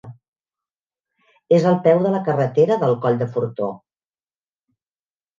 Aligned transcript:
És 1.57 1.67
al 1.71 1.75
peu 1.87 2.01
de 2.05 2.13
la 2.15 2.21
carretera 2.29 2.77
del 2.85 2.95
Coll 3.03 3.19
de 3.19 3.27
Fortó. 3.35 3.69